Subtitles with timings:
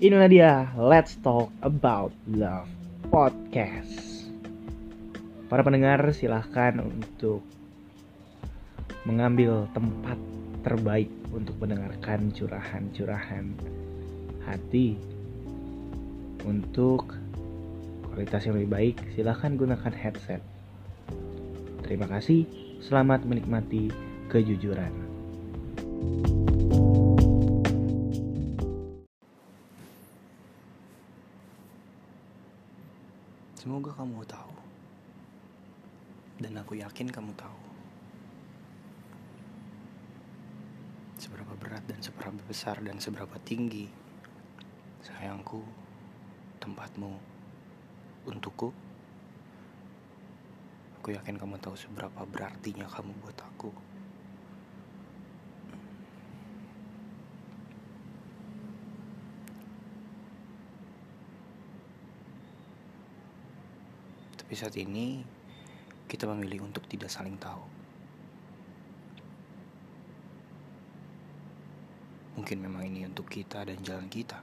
[0.00, 2.72] Inilah dia Let's Talk About Love
[3.12, 4.24] Podcast.
[5.52, 7.44] Para pendengar silahkan untuk
[9.04, 10.16] mengambil tempat
[10.64, 13.52] terbaik untuk mendengarkan curahan-curahan
[14.48, 14.96] hati.
[16.48, 17.12] Untuk
[18.08, 20.40] kualitas yang lebih baik, silahkan gunakan headset.
[21.84, 22.48] Terima kasih,
[22.80, 23.92] selamat menikmati
[24.32, 24.96] kejujuran.
[33.60, 34.56] Semoga kamu tahu.
[36.40, 37.60] Dan aku yakin kamu tahu.
[41.20, 43.84] Seberapa berat dan seberapa besar dan seberapa tinggi
[45.04, 45.60] sayangku,
[46.56, 47.12] tempatmu
[48.32, 48.72] untukku.
[50.96, 53.89] Aku yakin kamu tahu seberapa berartinya kamu buat aku.
[64.50, 65.24] Saat ini
[66.04, 67.64] kita memilih untuk tidak saling tahu.
[72.36, 74.36] Mungkin memang ini untuk kita dan jalan kita.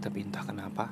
[0.00, 0.88] Tapi entah kenapa,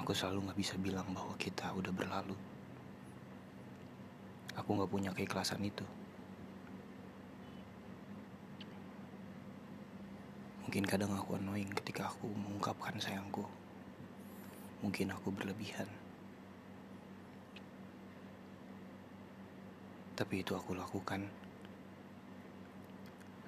[0.00, 2.59] aku selalu gak bisa bilang bahwa kita udah berlalu.
[4.58, 5.86] Aku gak punya keikhlasan itu.
[10.66, 13.42] Mungkin kadang aku annoying ketika aku mengungkapkan sayangku.
[14.86, 15.90] Mungkin aku berlebihan.
[20.14, 21.26] Tapi itu aku lakukan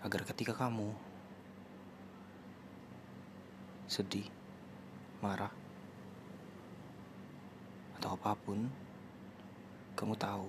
[0.03, 0.91] agar ketika kamu
[3.87, 4.27] sedih,
[5.23, 5.53] marah,
[8.01, 8.67] atau apa pun,
[9.95, 10.49] kamu tahu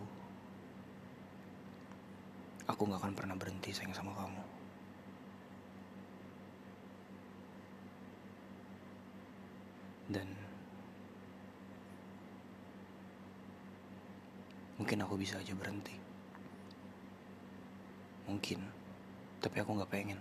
[2.67, 4.43] aku gak akan pernah berhenti sayang sama kamu.
[10.13, 10.27] Dan
[14.79, 15.95] mungkin aku bisa aja berhenti.
[18.27, 18.59] Mungkin,
[19.43, 20.19] tapi aku gak pengen.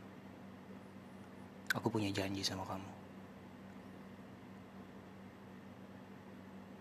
[1.73, 2.91] Aku punya janji sama kamu.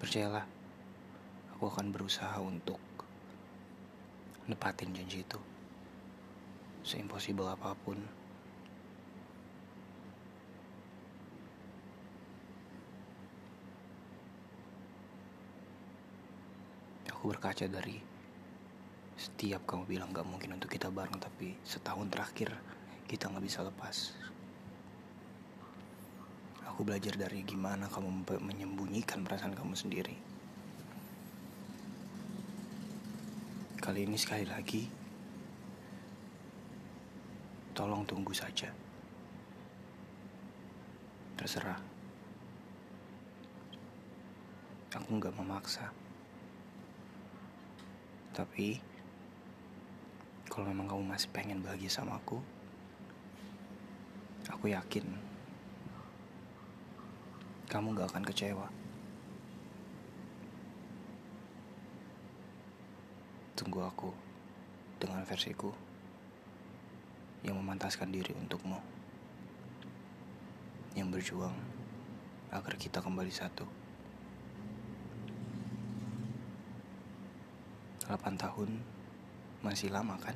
[0.01, 0.45] Percayalah,
[1.53, 2.81] aku akan berusaha untuk
[4.49, 5.50] nepatin janji itu.
[6.81, 7.97] Seimpossible apa pun.
[17.13, 18.11] Aku berkaca dari
[19.21, 22.49] setiap kamu bilang gak mungkin untuk kita bareng Tapi setahun terakhir
[23.05, 24.17] kita gak bisa lepas
[26.65, 30.17] Aku belajar dari gimana kamu menyembunyikan perasaan kamu sendiri
[33.77, 35.00] Kali ini sekali lagi
[37.71, 38.67] Tolong tunggu saja.
[41.39, 41.79] Terserah.
[44.91, 45.87] Aku gak memaksa.
[48.35, 48.79] Tapi
[50.51, 52.43] kalau memang kamu masih pengen bahagia sama aku,
[54.51, 55.07] aku yakin
[57.71, 58.67] kamu gak akan kecewa.
[63.55, 64.11] Tunggu aku
[64.99, 65.71] dengan versiku
[67.41, 68.77] yang memantaskan diri untukmu.
[70.93, 71.55] Yang berjuang
[72.51, 73.65] agar kita kembali satu.
[78.11, 78.69] 8 tahun
[79.63, 80.35] masih lama kan?